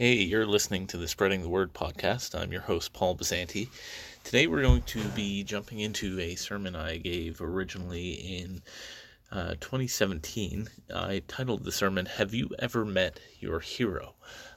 [0.00, 2.34] Hey, you're listening to the Spreading the Word podcast.
[2.34, 3.68] I'm your host, Paul Basanti.
[4.24, 8.62] Today we're going to be jumping into a sermon I gave originally in
[9.30, 10.70] uh, 2017.
[10.94, 14.14] I titled the sermon, Have You Ever Met Your Hero?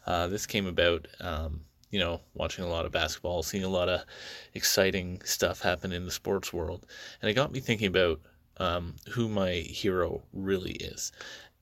[0.08, 1.60] Uh, this came about, um,
[1.92, 4.06] you know, watching a lot of basketball, seeing a lot of
[4.54, 6.86] exciting stuff happen in the sports world.
[7.22, 8.22] And it got me thinking about
[8.56, 11.12] um, who my hero really is.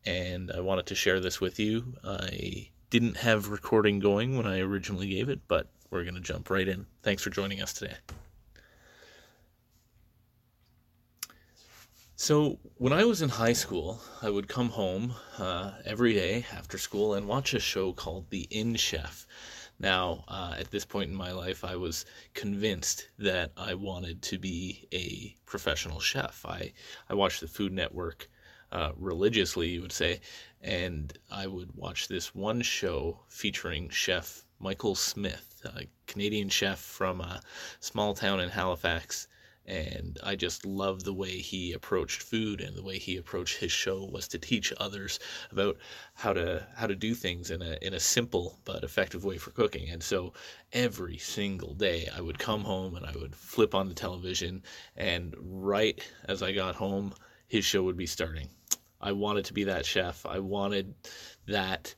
[0.06, 1.96] And I wanted to share this with you.
[2.04, 6.50] I didn't have recording going when I originally gave it, but we're going to jump
[6.50, 6.86] right in.
[7.02, 7.96] Thanks for joining us today.
[12.18, 16.78] So, when I was in high school, I would come home uh, every day after
[16.78, 19.26] school and watch a show called The Inn Chef.
[19.80, 24.38] Now, uh, at this point in my life, I was convinced that I wanted to
[24.38, 26.46] be a professional chef.
[26.46, 26.74] I,
[27.10, 28.30] I watched the Food Network
[28.72, 30.22] uh, religiously, you would say,
[30.62, 37.20] and I would watch this one show featuring Chef Michael Smith, a Canadian chef from
[37.20, 37.42] a
[37.80, 39.28] small town in Halifax.
[39.66, 43.72] And I just loved the way he approached food and the way he approached his
[43.72, 45.20] show was to teach others
[45.52, 45.78] about
[46.14, 49.52] how to how to do things in a in a simple but effective way for
[49.52, 49.90] cooking.
[49.90, 50.34] And so
[50.72, 54.62] every single day I would come home and I would flip on the television
[54.96, 57.14] and right as I got home
[57.48, 58.50] his show would be starting
[59.02, 60.26] I wanted to be that chef.
[60.26, 60.94] I wanted
[61.48, 61.94] that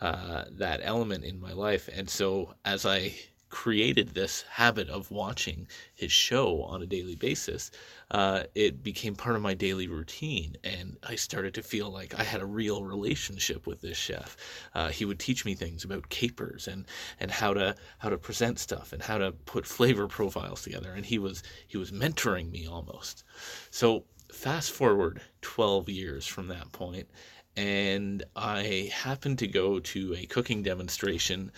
[0.00, 3.14] uh, that element in my life, and so as I
[3.50, 7.70] created this habit of watching his show on a daily basis,
[8.10, 10.56] uh, it became part of my daily routine.
[10.64, 14.36] And I started to feel like I had a real relationship with this chef.
[14.74, 16.86] Uh, he would teach me things about capers and,
[17.20, 20.92] and how to how to present stuff and how to put flavor profiles together.
[20.92, 23.24] And he was he was mentoring me almost.
[23.70, 27.08] So fast forward 12 years from that point,
[27.56, 31.50] and I happened to go to a cooking demonstration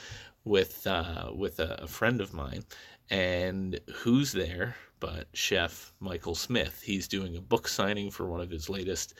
[0.45, 2.65] with uh, with a, a friend of mine,
[3.11, 6.83] and who's there but Chef Michael Smith?
[6.83, 9.15] He's doing a book signing for one of his latest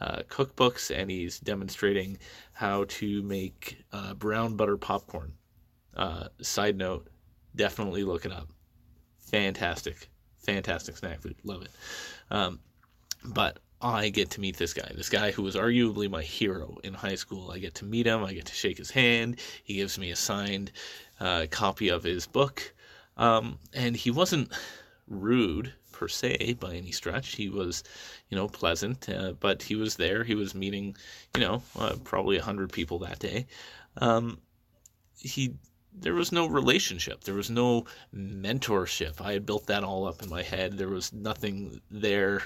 [0.00, 2.18] uh, cookbooks, and he's demonstrating
[2.52, 5.32] how to make uh, brown butter popcorn.
[5.96, 7.08] Uh, side note,
[7.54, 8.48] definitely look it up.
[9.18, 10.08] Fantastic,
[10.38, 11.36] fantastic snack food.
[11.44, 11.70] Love it.
[12.30, 12.60] Um,
[13.24, 16.94] but I get to meet this guy, this guy who was arguably my hero in
[16.94, 17.50] high school.
[17.50, 19.40] I get to meet him, I get to shake his hand.
[19.64, 20.70] He gives me a signed
[21.18, 22.74] uh, copy of his book.
[23.16, 24.52] Um, and he wasn't
[25.08, 27.34] rude per se by any stretch.
[27.34, 27.82] He was,
[28.28, 30.22] you know, pleasant, uh, but he was there.
[30.24, 30.96] He was meeting,
[31.34, 33.46] you know, uh, probably a hundred people that day.
[33.96, 34.38] Um,
[35.16, 35.54] he
[35.94, 37.22] there was no relationship.
[37.22, 37.84] There was no
[38.14, 39.20] mentorship.
[39.20, 40.78] I had built that all up in my head.
[40.78, 42.42] There was nothing there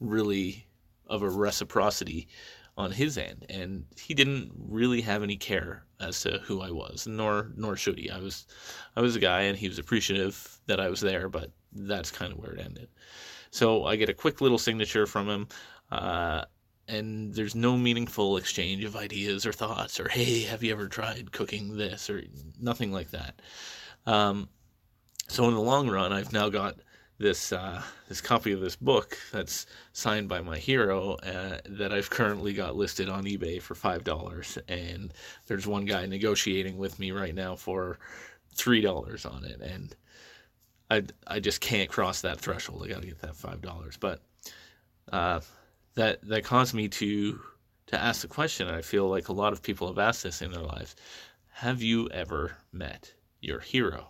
[0.00, 0.66] really
[1.06, 2.28] of a reciprocity
[2.76, 7.06] on his end and he didn't really have any care as to who I was
[7.06, 8.10] nor nor should he.
[8.10, 8.46] I was
[8.96, 12.32] I was a guy and he was appreciative that I was there but that's kind
[12.32, 12.88] of where it ended.
[13.50, 15.48] So I get a quick little signature from him
[15.90, 16.44] uh,
[16.88, 21.32] and there's no meaningful exchange of ideas or thoughts or hey have you ever tried
[21.32, 22.08] cooking this?
[22.08, 22.22] or
[22.58, 23.42] nothing like that.
[24.06, 24.48] Um,
[25.28, 26.76] so in the long run I've now got
[27.20, 32.08] this uh, this copy of this book that's signed by my hero uh, that I've
[32.08, 35.12] currently got listed on eBay for five dollars, and
[35.46, 37.98] there's one guy negotiating with me right now for
[38.54, 39.94] three dollars on it, and
[40.90, 42.82] I I just can't cross that threshold.
[42.84, 44.22] I got to get that five dollars, but
[45.12, 45.40] uh,
[45.94, 47.38] that that caused me to
[47.88, 48.66] to ask the question.
[48.66, 50.96] I feel like a lot of people have asked this in their lives:
[51.50, 54.08] Have you ever met your hero?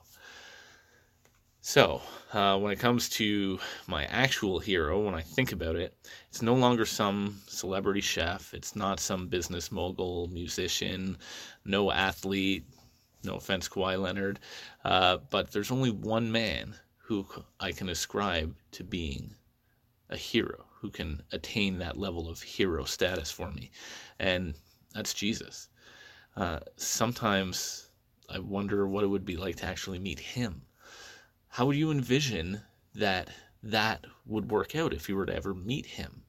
[1.63, 2.01] So,
[2.33, 5.95] uh, when it comes to my actual hero, when I think about it,
[6.31, 8.55] it's no longer some celebrity chef.
[8.55, 11.19] It's not some business mogul, musician,
[11.67, 12.65] no athlete.
[13.25, 14.41] No offense, Kawhi Leonard.
[14.87, 17.27] Uh, but there's only one man who
[17.61, 19.35] I can ascribe to being
[20.09, 23.71] a hero, who can attain that level of hero status for me.
[24.19, 24.55] And
[24.95, 25.69] that's Jesus.
[26.37, 27.91] Uh, sometimes
[28.31, 30.63] I wonder what it would be like to actually meet him
[31.51, 32.61] how would you envision
[32.95, 33.29] that
[33.63, 36.23] that would work out if you were to ever meet him?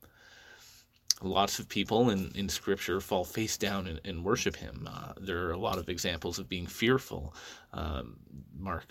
[1.22, 4.90] Lots of people in, in scripture fall face down and, and worship him.
[4.92, 7.36] Uh, there are a lot of examples of being fearful.
[7.74, 8.18] Um,
[8.58, 8.88] Mark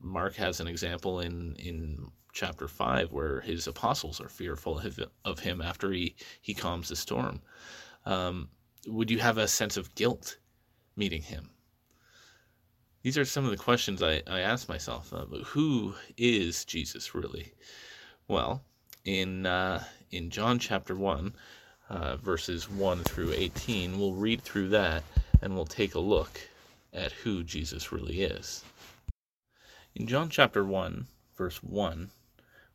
[0.00, 5.40] Mark has an example in, in chapter 5 where his apostles are fearful of, of
[5.40, 7.40] him after he, he calms the storm.
[8.06, 8.48] Um,
[8.86, 10.38] would you have a sense of guilt
[10.96, 11.50] meeting him?
[13.08, 15.14] These are some of the questions I, I ask myself.
[15.14, 17.54] Uh, who is Jesus really?
[18.28, 18.62] Well,
[19.02, 21.32] in uh, in John chapter one,
[21.88, 25.04] uh, verses one through eighteen, we'll read through that
[25.40, 26.38] and we'll take a look
[26.92, 28.62] at who Jesus really is.
[29.94, 32.10] In John chapter 1, verse 1,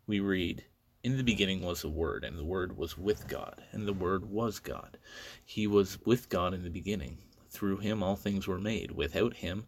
[0.08, 0.64] we read,
[1.04, 4.26] In the beginning was the Word, and the Word was with God, and the Word
[4.26, 4.98] was God.
[5.46, 7.20] He was with God in the beginning.
[7.52, 8.90] Through him all things were made.
[8.90, 9.68] Without him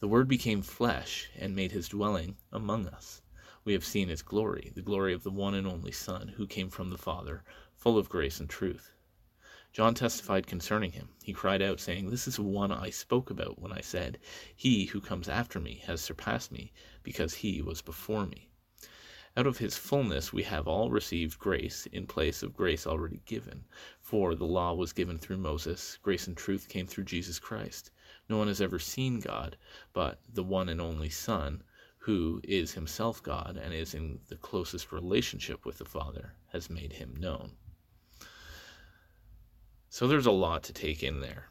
[0.00, 3.20] The Word became flesh and made his dwelling among us.
[3.64, 6.70] We have seen his glory, the glory of the one and only Son, who came
[6.70, 7.44] from the Father,
[7.74, 8.92] full of grace and truth.
[9.74, 11.10] John testified concerning him.
[11.22, 14.18] He cried out, saying, This is the one I spoke about when I said,
[14.56, 16.72] He who comes after me has surpassed me,
[17.02, 18.48] because he was before me.
[19.36, 23.66] Out of his fullness we have all received grace in place of grace already given.
[24.00, 27.90] For the law was given through Moses, grace and truth came through Jesus Christ.
[28.30, 29.56] No one has ever seen God,
[29.92, 31.64] but the one and only Son,
[31.98, 36.92] who is himself God and is in the closest relationship with the Father, has made
[36.92, 37.56] him known.
[39.88, 41.50] So there's a lot to take in there.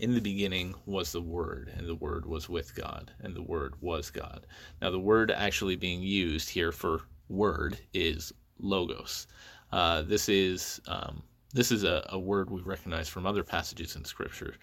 [0.00, 3.74] In the beginning was the Word, and the Word was with God, and the Word
[3.80, 4.48] was God.
[4.80, 9.28] Now, the word actually being used here for word is logos.
[9.70, 11.22] Uh, this is um,
[11.54, 14.54] this is a, a word we recognize from other passages in Scripture,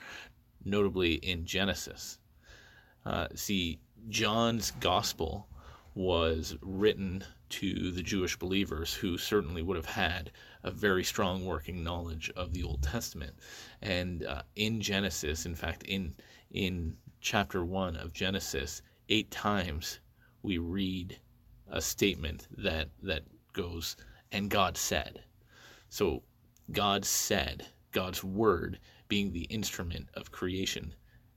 [0.65, 2.19] notably in Genesis.
[3.05, 3.79] Uh, see,
[4.09, 5.47] John's gospel
[5.95, 10.31] was written to the Jewish believers who certainly would have had
[10.63, 13.33] a very strong working knowledge of the Old Testament.
[13.81, 16.15] And uh, in Genesis, in fact, in
[16.51, 19.99] in chapter one of Genesis, eight times
[20.41, 21.19] we read
[21.69, 23.23] a statement that that
[23.53, 23.95] goes,
[24.31, 25.23] "And God said."
[25.89, 26.23] So
[26.71, 28.79] God said, God's word
[29.09, 30.95] being the instrument of creation,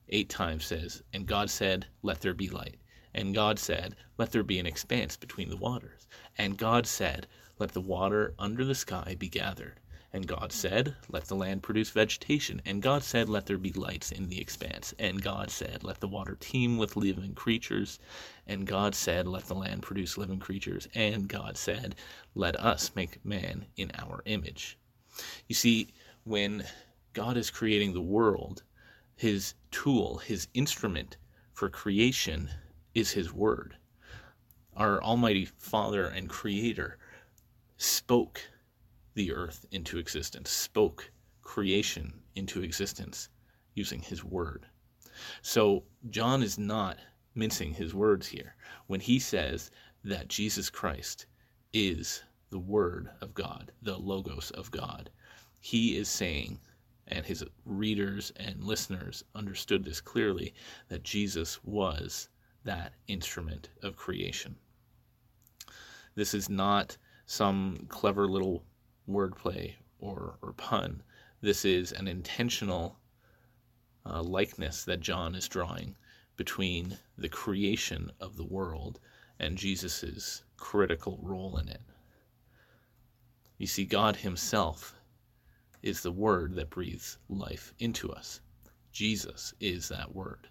[0.09, 2.77] eight times says, "And God said, Let there be light."
[3.15, 6.07] And God said, Let there be an expanse between the waters.
[6.39, 7.27] And God said,
[7.59, 9.81] Let the water under the sky be gathered.
[10.15, 12.63] And God said, Let the land produce vegetation.
[12.65, 14.95] And God said, Let there be lights in the expanse.
[14.99, 17.99] And God said, Let the water teem with living creatures.
[18.47, 20.89] And God said, Let the land produce living creatures.
[20.95, 21.97] And God said,
[22.35, 24.79] Let us make man in our image.
[25.49, 25.89] You see,
[26.25, 26.65] when
[27.13, 28.63] God is creating the world,
[29.15, 31.17] his tool, his instrument
[31.53, 32.51] for creation
[32.95, 33.77] is His Word.
[34.75, 36.99] Our Almighty Father and Creator
[37.77, 38.41] spoke
[39.15, 41.11] the earth into existence, spoke
[41.43, 43.29] creation into existence
[43.75, 44.67] using His Word.
[45.43, 46.99] So John is not
[47.35, 48.57] mincing his words here
[48.87, 49.71] when he says
[50.05, 51.27] that Jesus Christ
[51.73, 55.11] is the Word of God, the Logos of God.
[55.61, 56.59] He is saying,
[57.13, 60.55] and his readers and listeners understood this clearly,
[60.89, 62.31] that Jesus was
[62.65, 64.57] that instrument of creation.
[66.15, 68.65] This is not some clever little
[69.07, 71.03] wordplay or, or pun.
[71.43, 72.99] This is an intentional
[74.07, 75.97] uh, likeness that John is drawing
[76.39, 79.01] between the creation of the world
[79.39, 81.83] and Jesus' critical role in it.
[83.59, 84.95] You see, God Himself
[85.83, 88.41] is the Word that breathes life into us.
[88.93, 90.49] Jesus is that Word.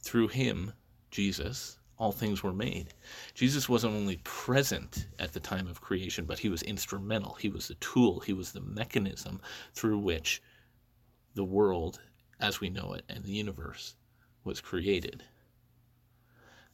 [0.00, 0.72] Through Him,
[1.10, 2.94] Jesus, all things were made.
[3.34, 7.34] Jesus wasn't only present at the time of creation, but he was instrumental.
[7.34, 9.40] He was the tool, he was the mechanism
[9.74, 10.42] through which
[11.34, 12.00] the world
[12.40, 13.94] as we know it and the universe
[14.44, 15.22] was created.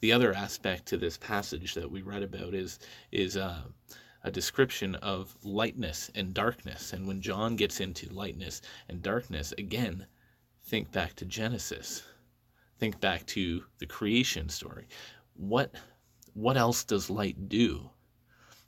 [0.01, 2.81] The other aspect to this passage that we read about is
[3.13, 3.63] is uh,
[4.25, 6.93] a description of lightness and darkness.
[6.93, 10.07] And when John gets into lightness and darkness, again,
[10.65, 12.03] think back to Genesis
[12.83, 14.89] think back to the creation story.
[15.35, 15.73] What
[16.35, 17.91] what else does light do?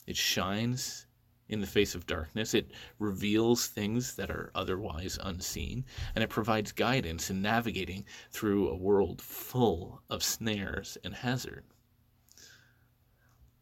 [0.07, 1.09] It shines
[1.49, 2.55] in the face of darkness.
[2.55, 2.71] It
[3.01, 5.85] reveals things that are otherwise unseen,
[6.15, 11.65] and it provides guidance in navigating through a world full of snares and hazard.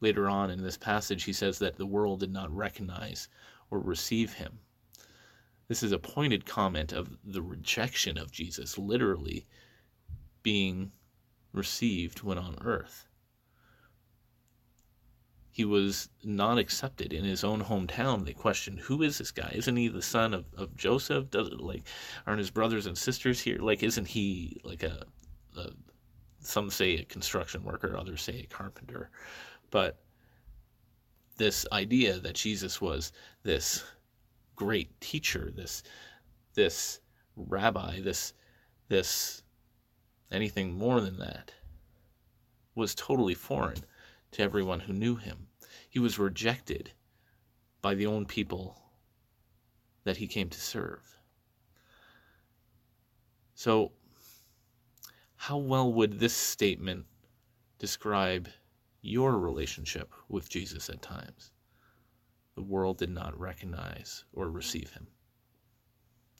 [0.02, 3.28] Later on in this passage, he says that the world did not recognize
[3.70, 4.58] or receive him.
[5.68, 9.46] This is a pointed comment of the rejection of Jesus, literally
[10.42, 10.90] being
[11.52, 13.06] received when on earth.
[15.52, 18.24] He was not accepted in his own hometown.
[18.24, 19.52] They questioned, "Who is this guy?
[19.54, 21.30] Isn't he the son of, of Joseph?
[21.30, 21.86] Does it like
[22.26, 23.58] aren't his brothers and sisters here?
[23.58, 25.06] Like, isn't he like a,
[25.56, 25.70] a
[26.40, 29.10] some say a construction worker, others say a carpenter,
[29.72, 29.98] but
[31.38, 33.10] this idea that Jesus was
[33.42, 33.82] this
[34.54, 35.82] great teacher, this
[36.54, 37.00] this
[37.34, 38.34] rabbi, this
[38.88, 39.42] this
[40.30, 41.52] anything more than that
[42.74, 43.82] was totally foreign
[44.30, 45.48] to everyone who knew him.
[45.88, 46.92] He was rejected
[47.80, 48.80] by the own people
[50.04, 51.18] that he came to serve.
[53.54, 53.92] So,
[55.36, 57.06] how well would this statement
[57.78, 58.48] describe
[59.02, 61.50] your relationship with Jesus at times?
[62.54, 65.06] The world did not recognize or receive him.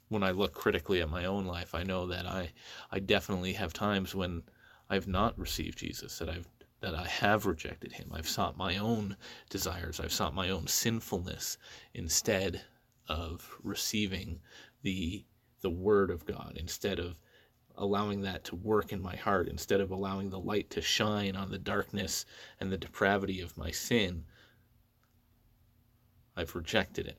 [0.09, 2.52] When I look critically at my own life, I know that I,
[2.90, 4.42] I definitely have times when
[4.88, 6.49] I've not received Jesus, that I've
[6.83, 8.11] that I have rejected him.
[8.12, 9.16] I've sought my own
[9.49, 10.00] desires.
[10.00, 11.57] I've sought my own sinfulness
[11.95, 12.61] instead
[13.09, 14.40] of receiving
[14.83, 15.25] the
[15.61, 17.14] the word of God, instead of
[17.83, 21.51] allowing that to work in my heart, instead of allowing the light to shine on
[21.51, 22.25] the darkness
[22.61, 24.25] and the depravity of my sin.
[26.37, 27.19] I've rejected it.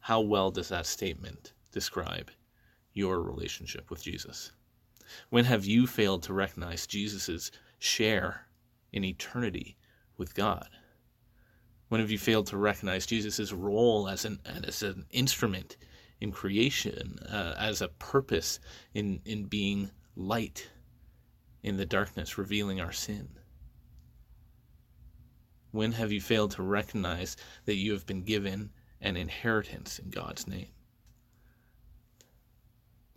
[0.00, 2.30] How well does that statement describe
[2.94, 4.52] your relationship with Jesus?
[5.28, 8.46] When have you failed to recognize Jesus' share
[8.92, 9.76] in eternity
[10.16, 10.68] with God?
[11.88, 15.76] When have you failed to recognize Jesus' role as an, as an instrument
[16.20, 18.60] in creation, uh, as a purpose
[18.94, 20.68] in, in being light
[21.62, 23.28] in the darkness, revealing our sin?
[25.70, 28.70] When have you failed to recognize that you have been given
[29.00, 30.68] an inheritance in God's name?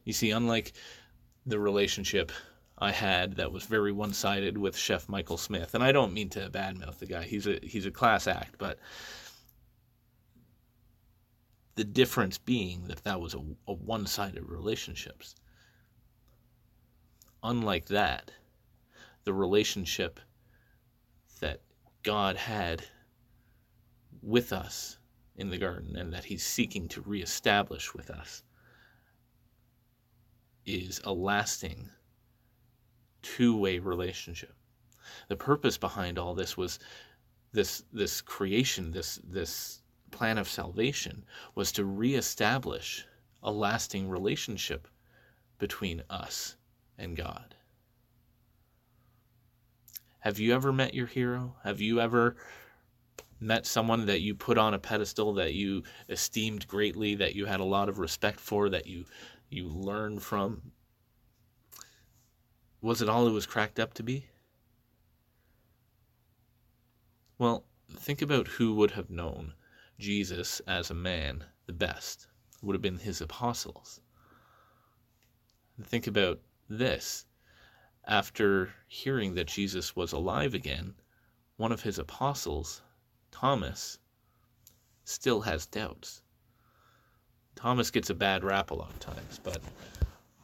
[0.03, 0.74] You see, unlike
[1.46, 2.31] the relationship
[2.77, 5.75] I had that was very one-sided with Chef Michael Smith.
[5.75, 7.24] And I don't mean to badmouth the guy.
[7.24, 8.79] He's a he's a class act, but
[11.75, 15.36] the difference being that that was a, a one-sided relationships.
[17.44, 18.32] Unlike that,
[19.24, 20.20] the relationship
[21.40, 21.62] that
[22.04, 22.84] God had
[24.22, 24.98] with us
[25.36, 28.44] in the garden and that he's seeking to reestablish with us
[30.66, 31.90] is a lasting
[33.22, 34.54] two-way relationship.
[35.28, 36.80] The purpose behind all this was
[37.54, 39.81] this this creation, this this
[40.22, 41.25] plan of salvation
[41.56, 43.08] was to reestablish
[43.42, 44.88] a lasting relationship
[45.58, 46.58] between us
[47.00, 47.56] and God.
[50.20, 51.56] Have you ever met your hero?
[51.63, 52.36] Have you ever
[53.40, 57.60] met someone that you put on a pedestal that you esteemed greatly, that you had
[57.60, 59.06] a lot of respect for, that you
[59.50, 60.72] you learned from?
[62.80, 64.28] Was it all it was cracked up to be?
[67.40, 69.56] Well, think about who would have known
[70.01, 72.27] Jesus as a man the best.
[72.63, 74.01] Would have been his apostles.
[75.84, 77.25] Think about this.
[78.05, 80.96] After hearing that Jesus was alive again,
[81.58, 82.81] one of his apostles,
[83.31, 84.00] Thomas,
[85.05, 86.24] still has doubts.
[87.55, 89.62] Thomas gets a bad rap a lot of times, but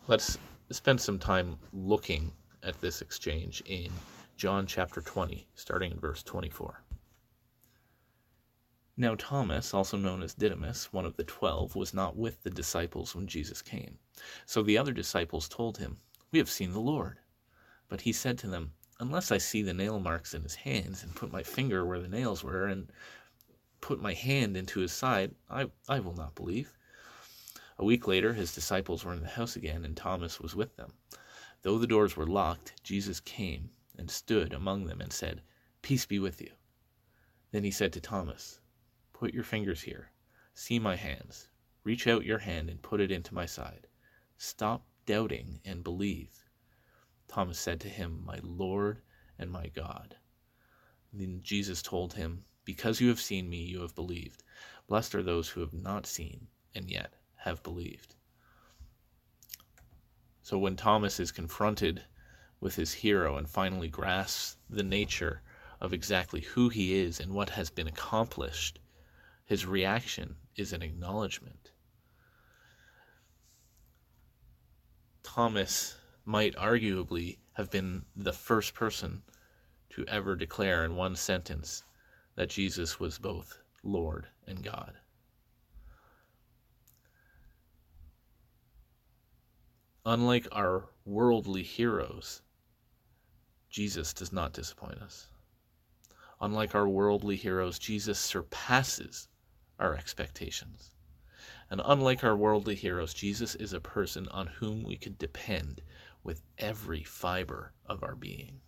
[0.07, 0.37] let's
[0.69, 3.91] spend some time looking at this exchange in
[4.35, 6.83] John chapter 20, starting in verse 24.
[8.99, 13.13] Now, Thomas, also known as Didymus, one of the twelve, was not with the disciples
[13.13, 13.99] when Jesus came.
[14.47, 15.97] So the other disciples told him,
[16.31, 17.19] We have seen the Lord.
[17.89, 21.15] But he said to them, Unless I see the nail marks in his hands, and
[21.15, 22.91] put my finger where the nails were, and
[23.81, 26.75] put my hand into his side, I, I will not believe.
[27.77, 30.93] A week later, his disciples were in the house again, and Thomas was with them.
[31.61, 35.43] Though the doors were locked, Jesus came and stood among them and said,
[35.83, 36.49] Peace be with you.
[37.51, 38.59] Then he said to Thomas,
[39.19, 40.11] Put your fingers here.
[40.53, 41.49] See my hands.
[41.83, 43.87] Reach out your hand and put it into my side.
[44.37, 46.45] Stop doubting and believe.
[47.27, 49.01] Thomas said to him, My Lord
[49.39, 50.17] and my God.
[51.11, 54.43] Then Jesus told him, Because you have seen me, you have believed.
[54.85, 58.13] Blessed are those who have not seen and yet have believed.
[60.43, 62.05] So when Thomas is confronted
[62.59, 65.41] with his hero and finally grasps the nature
[65.81, 68.77] of exactly who he is and what has been accomplished,
[69.47, 71.71] his reaction is an acknowledgement.
[75.23, 79.23] Thomas might arguably have been the first person
[79.91, 81.83] to ever declare in one sentence
[82.35, 84.93] that Jesus was both Lord and God.
[90.05, 92.41] Unlike our worldly heroes,
[93.69, 95.27] Jesus does not disappoint us.
[96.41, 99.29] Unlike our worldly heroes, Jesus surpasses
[99.79, 100.91] our expectations.
[101.69, 105.81] And unlike our worldly heroes, Jesus is a person on whom we could depend
[106.23, 108.61] with every fiber of our being.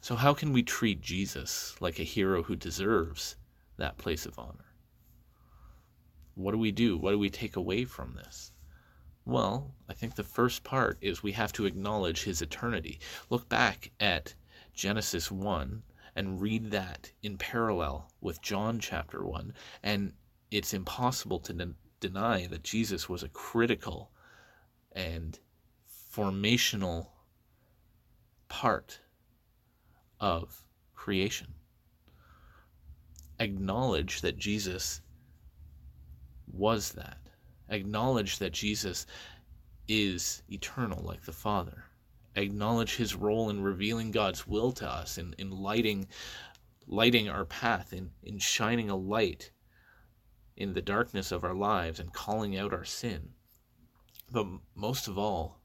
[0.00, 3.36] So, how can we treat Jesus like a hero who deserves
[3.76, 4.72] that place of honor?
[6.34, 6.96] What do we do?
[6.96, 8.52] What do we take away from this?
[9.24, 13.00] Well, I think the first part is we have to acknowledge his eternity.
[13.28, 14.34] Look back at
[14.72, 15.82] Genesis 1
[16.18, 20.12] and read that in parallel with John chapter 1, and
[20.50, 24.10] it's impossible to den- deny that Jesus was a critical
[24.90, 25.38] and
[26.12, 27.06] formational
[28.48, 28.98] part
[30.18, 30.64] of
[30.96, 31.54] creation.
[33.38, 35.00] Acknowledge that Jesus
[36.52, 37.20] was that.
[37.68, 39.06] Acknowledge that Jesus
[39.86, 41.84] is eternal like the Father.
[42.36, 46.08] Acknowledge his role in revealing God's will to us, in, in lighting,
[46.86, 49.50] lighting our path, in, in shining a light
[50.56, 53.30] in the darkness of our lives and calling out our sin.
[54.30, 55.60] But most of all,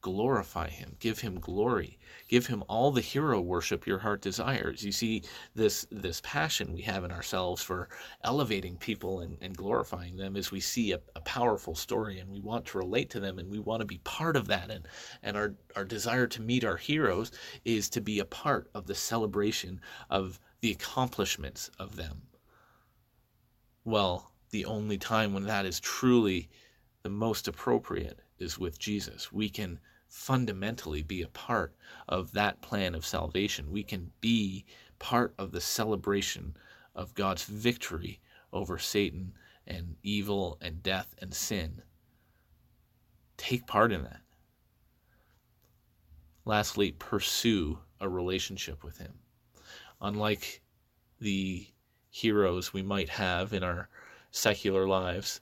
[0.00, 4.84] glorify him give him glory give him all the hero worship your heart desires.
[4.84, 5.22] You see
[5.54, 7.88] this this passion we have in ourselves for
[8.22, 12.40] elevating people and, and glorifying them as we see a, a powerful story and we
[12.40, 14.70] want to relate to them and we want to be part of that.
[14.70, 14.86] And
[15.22, 17.32] and our our desire to meet our heroes
[17.64, 22.22] is to be a part of the celebration of the accomplishments of them.
[23.84, 26.48] Well the only time when that is truly
[27.02, 29.32] the most appropriate is with Jesus.
[29.32, 29.78] We can
[30.08, 31.74] fundamentally be a part
[32.08, 33.70] of that plan of salvation.
[33.70, 34.64] We can be
[34.98, 36.56] part of the celebration
[36.94, 38.20] of God's victory
[38.52, 39.32] over Satan
[39.66, 41.82] and evil and death and sin.
[43.36, 44.20] Take part in that.
[46.44, 49.12] Lastly, pursue a relationship with Him.
[50.00, 50.62] Unlike
[51.20, 51.66] the
[52.10, 53.88] heroes we might have in our
[54.30, 55.40] secular lives,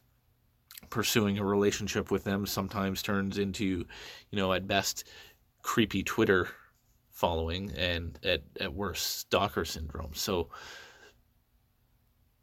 [0.91, 3.87] pursuing a relationship with them sometimes turns into,
[4.31, 5.05] you know, at best,
[5.63, 6.49] creepy Twitter
[7.11, 10.15] following and at, at worst, stalker syndrome.
[10.15, 10.49] So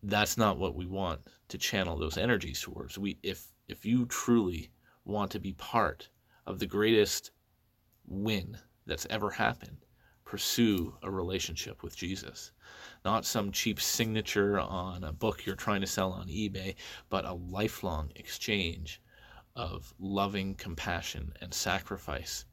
[0.04, 2.98] that's not what we want to channel those energies towards.
[2.98, 4.72] We if if you truly
[5.06, 6.10] want to be part
[6.46, 7.32] of the greatest
[8.06, 9.78] win that's ever happened,
[10.34, 12.54] pursue a relationship with Jesus.
[13.06, 16.74] Not some cheap signature on a book you're trying to sell on eBay,
[17.08, 19.00] but a lifelong exchange
[19.56, 22.46] of loving compassion and sacrifice.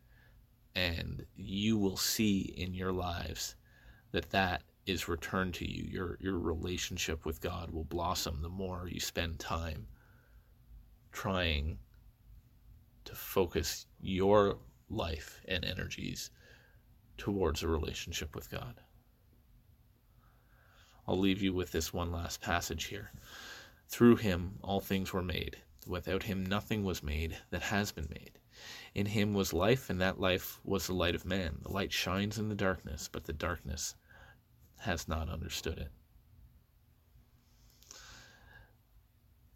[0.74, 3.56] And you will see in your lives
[4.12, 5.84] that that is returned to you.
[5.84, 9.86] Your, your relationship with God will blossom the more you spend time
[11.12, 11.78] trying
[13.06, 14.58] to focus your
[14.90, 16.30] life and energies
[17.20, 18.80] towards a relationship with God.
[21.06, 23.12] I'll leave you with this one last passage here.
[23.88, 25.58] Through him all things were made.
[25.86, 28.38] Without him nothing was made that has been made.
[28.94, 31.58] In him was life, and that life was the light of man.
[31.62, 33.94] The light shines in the darkness, but the darkness
[34.78, 35.90] has not understood it.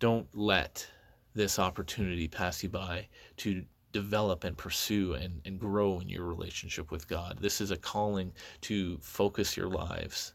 [0.00, 0.87] Don't let
[1.35, 3.64] this opportunity pass you by to
[3.95, 7.39] develop and pursue and, and grow in your relationship with God.
[7.41, 10.35] This is a calling to focus your lives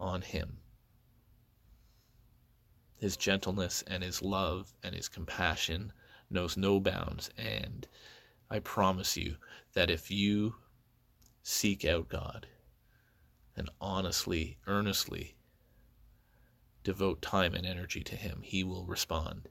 [0.00, 0.56] on Him.
[2.98, 5.92] His gentleness and His love and His compassion
[6.28, 7.30] knows no bounds.
[7.38, 7.86] And
[8.50, 9.36] I promise you
[9.74, 10.56] that if you
[11.44, 12.48] seek out God
[13.56, 15.36] and honestly, earnestly
[16.82, 19.48] devote time and energy to Him, He will respond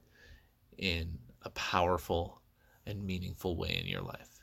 [0.76, 2.41] in a powerful
[2.86, 4.40] and meaningful way in your life.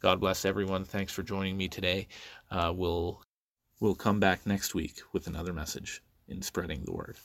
[0.00, 0.84] God bless everyone.
[0.84, 2.08] Thanks for joining me today.
[2.50, 3.22] Uh, we'll
[3.80, 7.16] we'll come back next week with another message in spreading the word.